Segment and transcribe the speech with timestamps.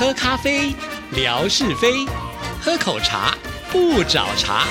[0.00, 0.74] 喝咖啡，
[1.14, 2.08] 聊是非；
[2.58, 3.36] 喝口茶，
[3.70, 4.64] 不找茬。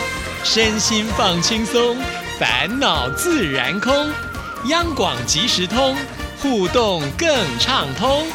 [0.43, 1.95] 身心放轻松，
[2.39, 3.93] 烦恼自然空。
[4.69, 5.95] 央广即时通，
[6.41, 7.29] 互动更
[7.59, 8.25] 畅通。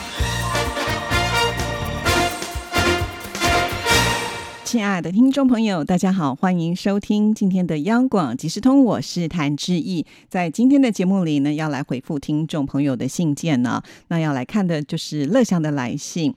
[4.64, 10.06] 亲爱的听众朋友，大家好，欢迎收听今天的央广即时通，我是谭志毅。
[10.28, 16.32] 在今天的节目里呢，要来回复听众朋友的信件呢，那要来看的就是乐祥的来信。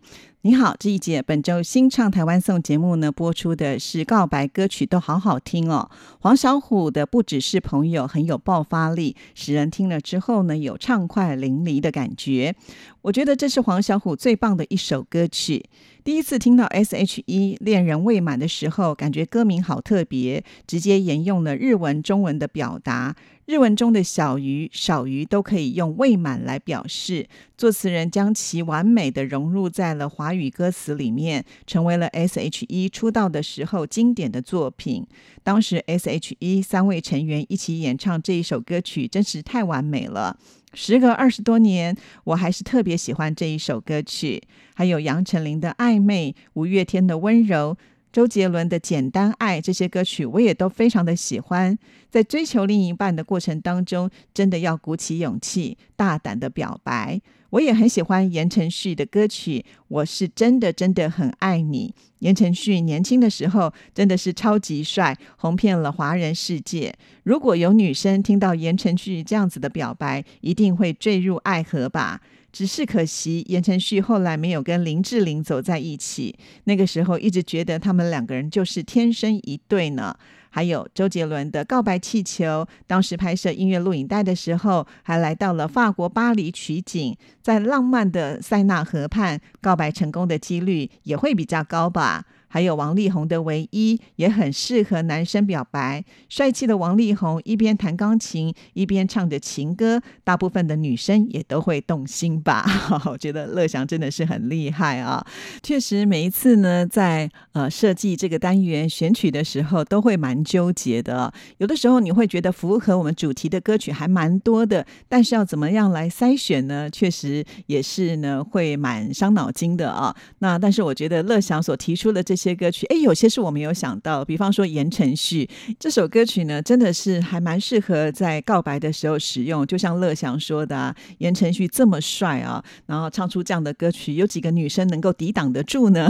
[0.48, 5.92] 你好，这一节本周新唱台湾颂节目呢，播出的是告白歌曲，都好好听哦。
[6.22, 12.56] 黄小琥的不只是朋友，很有爆发力，使人听了之后呢，有畅快淋漓的感觉。
[13.02, 15.66] 我觉得这是黄小琥最棒的一首歌曲。
[16.06, 23.18] 第一次听到 S.H.E 恋人未满的时候，感觉歌名好特别，直接沿用了日文、中文的表达。
[23.48, 27.30] 日文中的小鱼、少鱼都可以用未满来表示。
[27.58, 35.08] 作词人将其完美的融入在了华语歌词里面，成为了 S.H.E 出道的时候经典的作品。
[35.44, 40.38] 当时 S.H.E 三位成员一起演唱这一首歌曲，真是太完美了。
[40.74, 44.44] 时隔二十多年，我还是特别喜欢这一首歌曲。
[44.76, 47.78] 还有杨丞琳的暧昧、五月天的温柔。
[48.12, 51.78] 周杰伦的《简单爱》这些歌曲，我也都非常的喜欢。
[52.10, 57.22] 在追求另一半的过程当中，真的要鼓起勇气，大胆的表白。
[57.52, 61.94] 我也很喜欢言承旭的歌曲，我是真的真的很爱你。
[62.20, 66.94] 言承旭年轻的时候真的是超级帅，红遍了华人世界。
[67.24, 72.22] 如果有女生听到言承旭这样子的表白，一定会坠入爱河吧。
[72.58, 76.36] 只是可惜，言承旭后来没有跟林志玲走在一起。
[76.64, 80.18] 那个时候一直觉得他们两个人就是天生一对呢。
[80.50, 82.44] 还有周杰伦的《告白气球》，
[82.88, 92.26] 当时拍摄音乐录影带的时候，还来到了法国巴黎取景，在浪漫的塞纳河畔告白成功的几率也会比较高吧。
[92.48, 96.04] 还有王力宏的《唯一》也很适合男生表白。
[96.30, 102.66] 帅气的王力宏一边弹钢琴一边唱着情歌，大部分的女生也都会动心吧？
[103.06, 105.26] 我觉得乐祥真的是很厉害啊！
[105.62, 111.34] 确实，每一次呢，在呃设计这个单元选曲的时候，都会蛮纠结的。
[111.58, 116.90] 有的时候你会觉得符合我们主题的歌曲还蛮多的，但是要怎么样来筛选呢？
[116.90, 120.16] 确实也是呢，会蛮伤脑筋的啊。
[120.40, 129.66] 那但是我觉得乐祥所提出的这些歌曲，哎，有些是我没有想到，比方说言承旭这首歌曲呢，真的是还蛮适合在告白的时候使用。
[129.68, 136.08] 就像乐祥说的，言承旭这么帅啊，然后唱出这样的歌曲，有几个女生能够抵挡得住呢？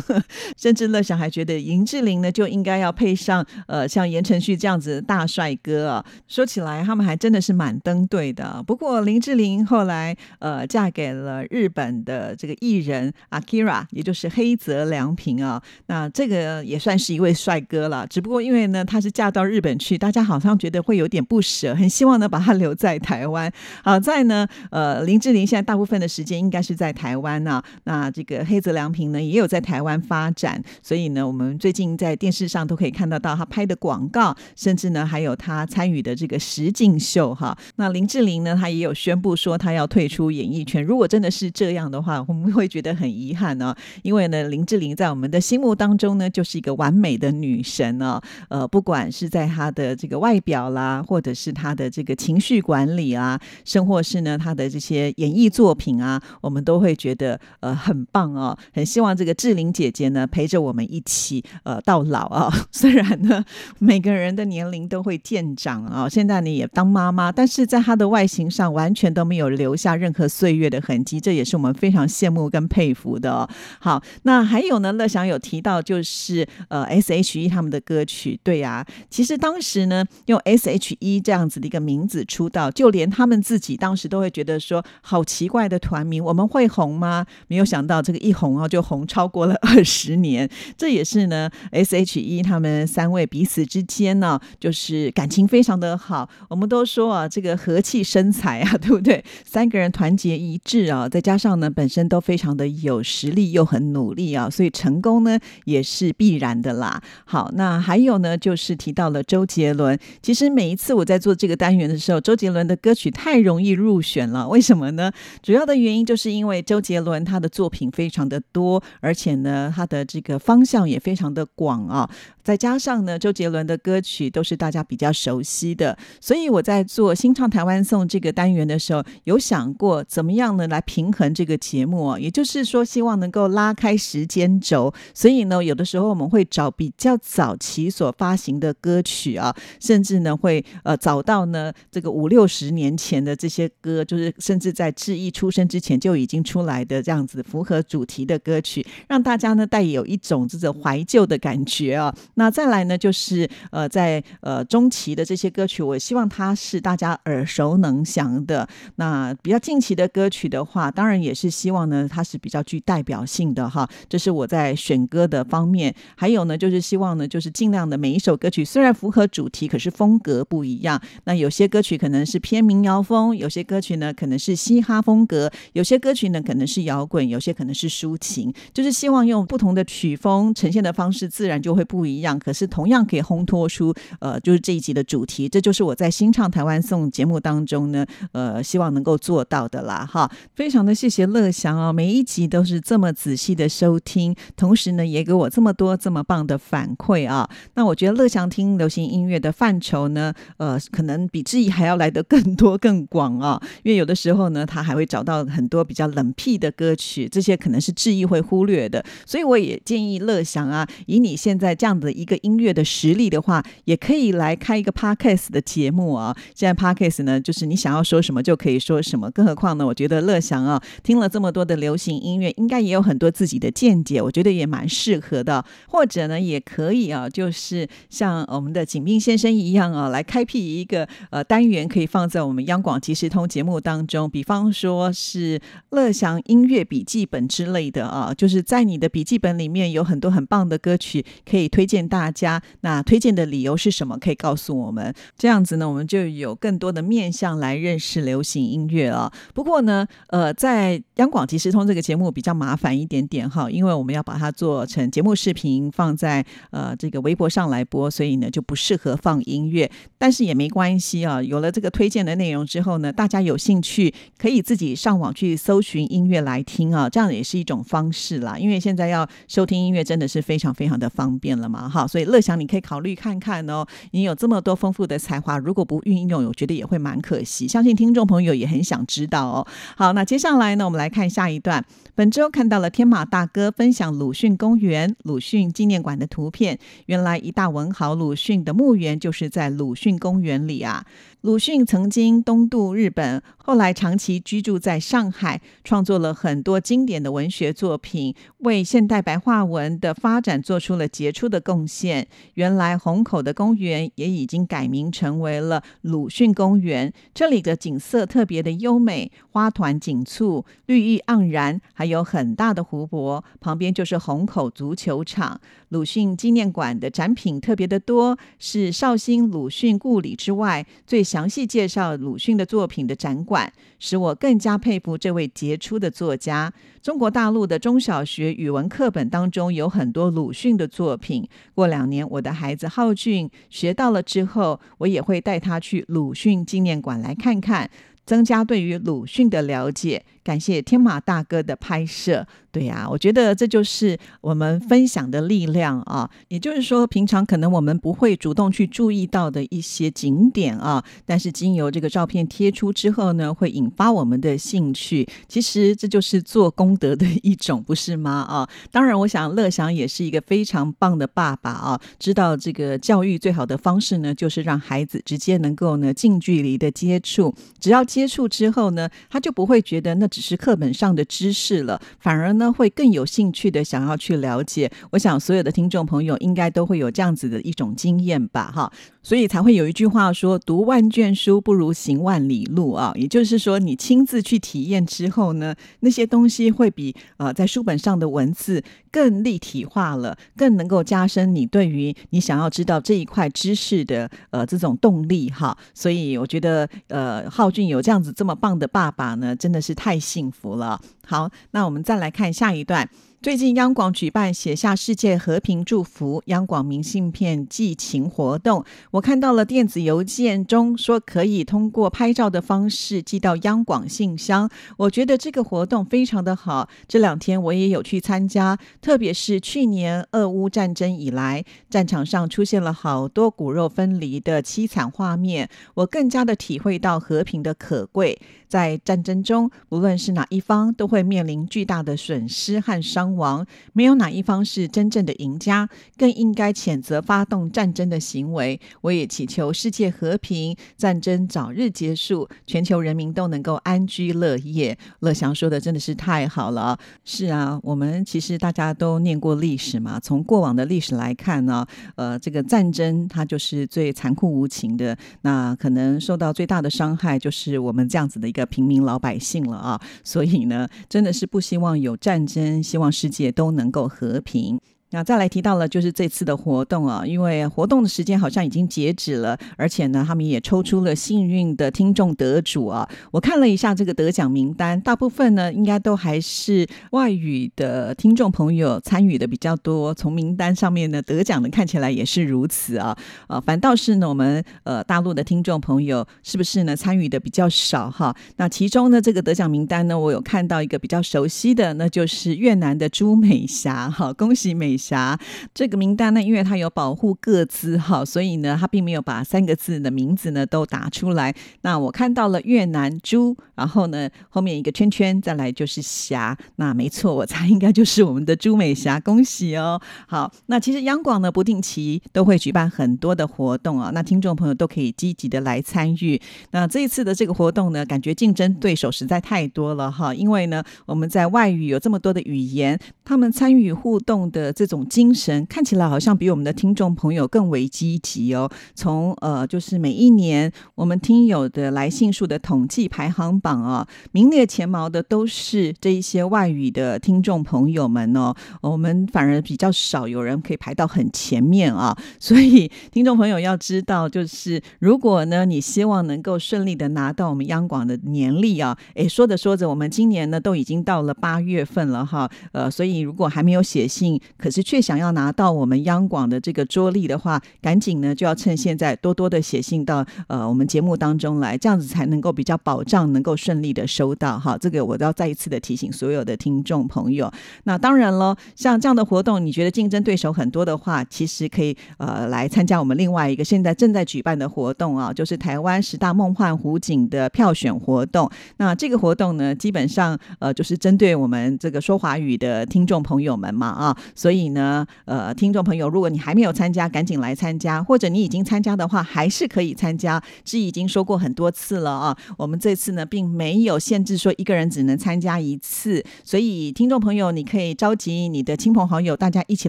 [0.56, 6.04] 甚至乐祥还觉得林志玲呢就应该要配上呃像言承旭这样子的大帅哥啊。
[6.28, 8.62] 说起来，他们还真的是蛮登对的。
[8.66, 15.61] 不过林志玲后来呃嫁给了日本的这个艺人 Akira，也就是黑泽良平啊。
[15.86, 23.52] 那这个也算是一位帅哥了，只不过因为呢，他是嫁到日本去，大家好像觉得会有点不舍，很希望呢把他留在台湾。
[23.82, 27.62] 好在呢，呃，林志玲现在大部分的时间应该是在台湾呢。
[27.84, 37.56] 那这个黑泽良平呢，也有在台湾发展，所以呢，我们最近在电视上都可以看得到他拍的广告，甚至呢还有他参与的这个实境秀哈。
[37.76, 40.82] 那林志玲呢，她也有宣布说她要退出演艺圈。
[40.82, 48.18] 如果真的是这样的话，我们会觉得很遗憾呢，因为呢，林志玲在我们的心目当中呢，就是一个完美的女神哦。
[48.48, 58.56] 呃，不管是在她的这个外表啦，或者是她的这个情绪管理啊，甚或是呢她的这些演艺作品啊，我们都会觉得呃很棒哦。
[58.72, 62.50] 很希望这个志玲姐姐呢陪着我们一起呃到老啊。
[62.72, 63.44] 虽然呢
[63.78, 73.30] 每个人的年龄都会渐长啊，现在呢也当妈妈，但是在她的外形上完全都没有留下任何岁月的痕迹，这也是我们非常羡慕跟佩服的。
[73.30, 73.46] 哦。
[73.78, 75.41] 好，那还有呢，乐享有。
[75.42, 87.26] 提到就是呃 S H E 他们的歌曲，对呀，其实当时呢用 S H E 这样子的一个名字出道，就连他们自己当时都会觉得说好奇怪的团名，我们会红吗？
[87.48, 90.48] 没有想到这个一红啊就红超过了 二十年，
[90.78, 99.24] 这也是呢 S H E 他们三位彼此之间呢就是感情非常的好，我们都说啊这个和气生财啊，对不对？
[99.44, 105.31] 三个人团结一致啊，再加上呢本身都非常的有实力又很努力啊，所以成功呢。
[105.64, 107.02] 也是必然的啦。
[107.24, 109.98] 好，那还有呢，就是提到了周杰伦。
[110.22, 114.48] 其实每一次我在做这个单元的时候，周杰伦的歌曲太容易入选了。
[114.48, 115.12] 为什么呢？
[115.42, 122.08] 主要的原因就是因为周杰伦他的作品非常的多，而且呢，他的这个方向也非常的广啊。
[122.42, 132.18] 再加上呢，周杰伦的歌曲都是大家比较熟悉的，所以我在做新唱台湾颂这个单元的时候，有想过怎么样呢来平衡这个节目啊？
[132.18, 134.92] 也就是说，希望能够拉开时间轴，
[135.22, 152.12] 所以呢，有的时候我们会找比较早期所发行的歌曲啊，甚至呢会呃找到呢这个五六十年前的这些歌，就是甚至在志毅出生之前就已经出来的这样子符合主题的歌曲，让大家呢带有一种这种怀旧的感觉啊。
[152.34, 158.68] 那再来呢，就是呃，在呃中期的这些歌曲，我希望它是大家耳熟能详的。
[158.96, 163.88] 那比较近期的歌曲的话，当然也是希望呢，它是比较具代表性的哈。
[164.08, 165.94] 这是我在选歌的方面。
[166.16, 170.98] 还有呢，就是希望呢，就是尽量的每一首歌曲虽然符合主题，可是风格不一样。
[171.24, 178.50] 那有些歌曲可能是偏民谣风，有些歌曲呢可能是嘻哈风格，有些歌曲呢可能是摇滚，有些可能是抒情。
[178.72, 182.38] 就是希望用不同的曲风呈现的方式，自然就会不一样。
[182.38, 212.12] 可是同样可以烘托出，呃，就是这一集的主题，这就是我在新唱台湾颂节目当中呢，呃，希望能够做到的啦，哈，非常的谢谢乐祥啊，每一集都是这么仔细的收听，同时呢，也给我这么多这么棒的反馈啊，那我觉得乐祥听流行音乐的范畴呢，呃，可能比志毅还要来得更多更广啊，因为有的时候呢，他还会找到很多比较冷僻的歌曲，这些可能是志毅会忽略的，所以我也建议乐祥啊，以你现在这样的。
[212.12, 216.36] 一个音乐的实力的话，也可以来开一个 podcast 的节目啊。
[216.54, 219.30] 现在 podcast 呢，就是你想要说什么就可以说什么。
[219.30, 225.64] 更何况呢，我觉得乐祥啊，听了这么多的流行音乐，应该也有很多自己的见解，我觉得也蛮蛮适合的。
[225.86, 234.28] 或者呢，也可以啊，就是像我们的景斌先生一样啊，来开辟一个呃单元，可以放在我们央广即时通节目当中。
[234.28, 242.08] 比方说是乐享音乐笔记本之类的啊，就是在你的笔记本里面有很多很棒的歌曲可以推荐。
[242.08, 244.18] 大家那推荐的理由是什么？
[244.18, 245.14] 可以告诉我们。
[245.36, 249.32] 这样子呢，我们就有更多的面向来认识流行音乐啊。
[249.54, 259.90] 不过呢，呃，在央广即时通这个节目比较麻烦一点点哈，因为我们要把它做成节目视频，放在呃这个微博上来播，所以呢就不适合放音乐。
[260.18, 268.56] 但是也没关系啊，有了这个推荐的内容之后呢，大家有兴趣可以自己上网去搜寻音乐来听啊，这样也是一种方式啦。
[268.58, 271.88] 因为现在要收听音乐真的是非常非常的方便了嘛。
[271.88, 273.86] 哈，所以乐祥，你可以考虑看看哦。
[274.12, 277.66] 你有这么多丰富的才华，如果不运用，我觉得也会蛮可惜。
[277.66, 279.66] 相信听众朋友也很想知道哦。
[279.96, 281.84] 好，那接下来呢，我们来看下一段。
[282.14, 286.78] 本周看到了天马大哥分享鲁迅公园、鲁迅纪念馆的图片。
[287.06, 291.04] 原来一大文豪鲁迅的墓园就是在鲁迅公园里啊。
[291.42, 302.28] 鲁迅曾经东渡日本，后来长期居住在上海，创作了很多经典的文学作品，为现代白话文的发展做出了杰出的贡献。
[302.54, 315.60] 原来虹口的公园也已经改名成为了鲁迅公园，这里的景色特别的优美，花团锦簇，绿意盎然，还有很大的湖泊，旁边就是虹口足球场。
[315.88, 326.70] 鲁迅纪念馆的展品特别的多，是绍兴鲁迅故里之外最详细介绍鲁迅的作品的展馆，使我更加佩服这位杰出的作家。
[327.00, 331.48] 中国大陆的中小学语文课本当中有很多鲁迅的作品。
[331.74, 337.88] 过两年，我的孩子浩俊学到了之后，我也会带他去鲁迅纪念馆来看看，
[338.26, 340.26] 增加对于鲁迅的了解。
[340.44, 346.28] 感谢天马大哥的拍摄，对呀，我觉得这就是我们分享的力量啊。
[346.48, 355.28] 也就是说，平常可能我们不会主动去注意到的一些景点啊，但是经由这个照片贴出之后呢，会引发我们的兴趣。
[355.46, 358.32] 其实这就是做功德的一种，不是吗？
[358.48, 362.00] 啊，当然，我想乐祥也是一个非常棒的爸爸啊。
[362.18, 370.26] 知道这个教育最好的方式呢，就是让孩子直接能够呢近距离的接触，只要接触之后呢，他就不会觉得那。
[370.32, 374.92] 只是课本上的知识了，反而呢会更有兴趣的想要去了解。
[375.12, 378.92] 我想所有的听众朋友应该都会有这样子的一种经验吧，哈。
[379.22, 395.76] 所以才会有一句话说：“读万卷书不如行万里路”啊，也就是说，你亲自去体验之后呢，那些东西会比呃在书本上的文字更立体化了，更能够加深你对于你想要知道这一块知识的呃这种动力哈。
[395.94, 401.00] 所以我觉得呃浩俊有这样子这么棒的爸爸呢，真的是太幸福了。
[401.24, 403.08] 好，那我们再来看下一段。
[403.42, 416.88] 最近央广举办写下世界和平祝福央广明信片寄情活动，我看到了电子邮件中说可以通过拍照的方式寄到央广信箱，我觉得这个活动非常的好。
[417.08, 428.40] 这两天我也有去参加，特别是去年俄乌战争以来，战场上出现了好多骨肉分离的凄惨画面，我更加的体会到和平的可贵。
[428.68, 438.80] 在战争中，无论是哪一方，都会面临巨大的损失和伤亡，没有哪一方是真正的赢家，更应该谴责发动战争的行为。
[439.02, 444.98] 我也祈求世界和平，战争早日结束，全球人民都能够安居乐业。
[445.20, 446.98] 乐祥说的真的是太好了。
[447.24, 451.86] 是啊，我们其实大家都念过历史嘛，从过往的历史来看呢，
[452.16, 458.62] 呃，这个战争它就是最残酷无情的，那可能受到最大的伤害就是我们这样子的一个。
[458.72, 464.80] 平民老百姓了啊，所以呢，真的是不希望有战争，希望世界都能够和平。
[465.12, 473.06] 那再来提到了，就是这次的活动啊，因为活动的时间好像已经截止了，而且呢，他们也抽出了幸运的听众得主啊。
[473.30, 480.14] 我看了一下这个得奖名单，大部分呢应该都还是外语的听众朋友参与的比较多。
[480.14, 483.14] 从名单上面呢得奖的看起来也是如此啊，
[483.48, 488.34] 啊，反倒是呢我们呃大陆的听众朋友是不是呢参与的比较少哈？
[488.56, 495.01] 那其中呢这个得奖名单呢，我有看到一个比较熟悉的，那就是越南的朱美霞哈，恭喜美。
[495.02, 495.36] 霞
[495.74, 501.52] 这个名单呢，因为它有保护各自哈，所以呢，它并没有把三个字的名字呢都打出来。
[501.80, 506.56] 那我看到了越南猪，然后呢后面一个圈圈，再来就是霞。
[506.76, 510.00] 那没错，我猜应该就是我们的朱美霞，恭喜哦。
[510.28, 516.40] 好，那其实央广呢不定期都会举办很多的活动啊，那听众朋友都可以积极的来参与。
[516.70, 524.91] 那这一次的这个活动呢，感觉竞争对手实在太多了哈，因为呢我们在外语有这么多的语言，他们参与互动的这。
[524.92, 528.70] 种精神看起来好像比我们的听众朋友更为积极哦。
[528.94, 538.54] 从呃，就是每一年我们听友的来信数的统计排行榜啊，名列前茅的都是这一些外语的听众朋友们哦。
[538.82, 542.14] 我们反而比较少有人可以排到很前面啊。
[542.38, 552.50] 所以听众朋友要知道，就是如果呢，你希望能够顺利的拿到我们央广的年历啊，诶，说着说着，我们今年呢都已经到了八月份了哈。
[552.72, 564.78] 呃，所以如果还没有写信，可是却想要拿到我们央广的这个桌历的话，赶紧呢就要趁现在多多的写信到呃我们节目当中来，这样子才能够比较保障能够顺利的收到哈。
[564.78, 567.52] 这个我都要再一次的提醒所有的听众朋友。
[567.84, 578.50] 那当然了，像这样的活动，你觉得竞争对手很多的话，其实可以呃来参加我们另外一个现在正在举办的活动啊，就是台湾十大梦幻湖景的票选活动。
[578.78, 584.61] 那这个活动呢，基本上呃就是针对我们这个说华语的听众朋友们嘛啊，所以。
[584.62, 590.40] 你呢，呃，听众朋友，如果你还没有参加，赶紧来参加；或者你已经参加的话，还是可以参加。
[590.64, 599.88] 这已经说过很多次了啊，我们这次呢，并没有限制说一个人只能参加一次，所以听众朋友，你可以召集你的亲朋好友，大家一起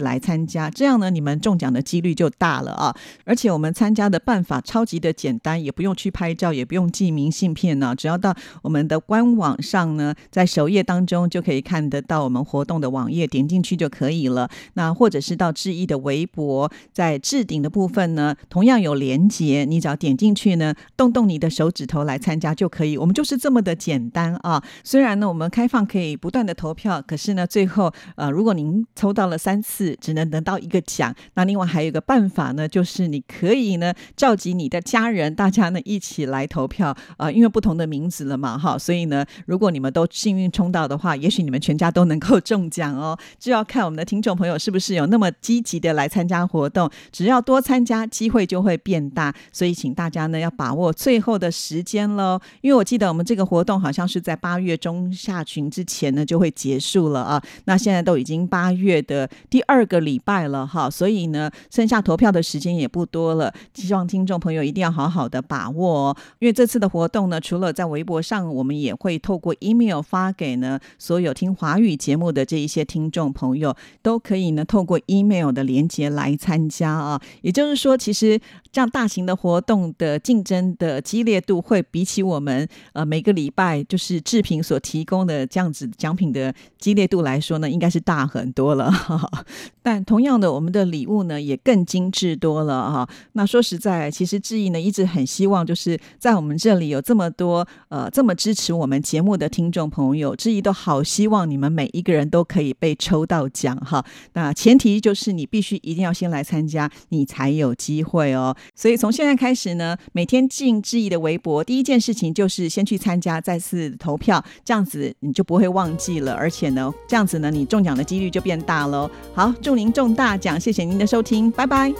[0.00, 2.96] 来参加，这样呢，你们中奖的几率就大了啊。
[3.24, 14.48] 而且我们参加的办法超级的简单，也不用去拍照，也不用寄明信片呢，只要到我们的官网上呢，在首页当中就可以看得到我们活动的网页，点进去就可以了。
[14.72, 22.96] 那或者是到志毅的微博，在置顶的部分呢，同样有连接，你只要点进去呢，动动你的手指头来参加就可以。
[22.96, 24.62] 我们就是这么的简单啊！
[24.82, 31.14] 虽然呢，我们开放可以不断的投票，可是呢，最后呃，如果您抽到了三次，只能得到一个奖。
[31.34, 43.18] 那另外还有一个办法呢，就是你可以呢召集你的家人，大家呢一起来投票啊，因为不同的名字了嘛，哈，所以呢，如果你们都幸运冲到的话，也许你们全家都能够中奖哦。
[43.38, 44.53] 就要看我们的听众朋友。
[44.58, 46.88] 是不是有那么积极的来参加活动？
[47.10, 49.34] 只要多参加，机会就会变大。
[49.52, 52.40] 所以，请大家呢要把握最后的时间喽。
[52.60, 57.42] 因为我记得我们这个活动好像是在八月中下旬之前呢就会结束了啊。
[57.64, 63.52] 那现在都已经八月的第二个礼拜了哈，所以呢，剩下投票的时间也不多了。
[63.74, 66.16] 希望听众朋友一定要好好的把握哦。
[66.38, 74.43] 因为这次的活动呢，除了在微博上，我们也会透过 email 发给呢所有听华语节目的这一些听众朋友，都可以。
[74.44, 77.20] 以呢，透过 email 的连接来参加啊。
[77.42, 78.38] 也就是说，其实
[78.70, 88.92] 这样大型的活动的竞争的激烈度，会比起我们呃每个礼拜就是制品所提供的这样子奖品的激烈度来说呢，应该是大很多了。
[89.82, 93.08] 但同样的，我们的礼物呢也更精致多了哈。
[93.32, 104.04] 那说实在，其实志毅呢一直很希望，就是在我们这里有这么多呃这么支持我们节目的听众朋友，志毅都好希望你们每一个人都可以被抽到奖哈。
[104.34, 108.54] 那前提就是你必须一定要先来参加，你才有机会哦。
[108.74, 119.10] 所以从现在开始呢，每天进志毅的微博，第一件事情就是先去参加，再次投票，这样子你就不会忘记了，而且呢，这样子呢，你中奖的几率就变大喽。
[119.34, 121.92] 好，祝您中大奖，谢谢您的收听，拜拜。